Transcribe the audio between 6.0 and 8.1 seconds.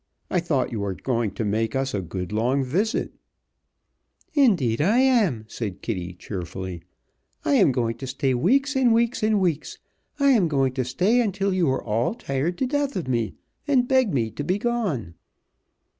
cheerfully. "I am going to